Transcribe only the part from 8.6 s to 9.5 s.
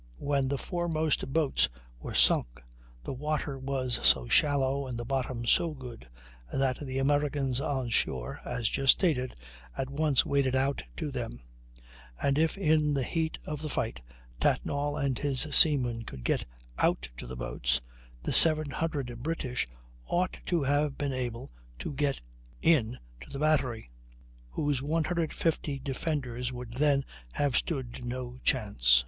just stated,